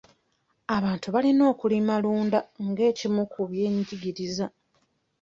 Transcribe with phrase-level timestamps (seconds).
[0.77, 4.45] Abantu balina okulimalunda ng'ekimu ku by'enyingiza.